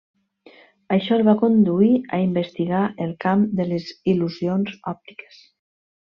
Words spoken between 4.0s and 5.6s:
il·lusions òptiques.